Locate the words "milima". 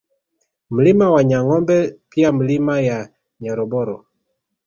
2.31-2.81